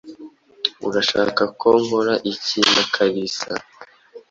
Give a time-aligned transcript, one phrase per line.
[0.87, 3.53] Urashaka ko nkora iki na Kalisa?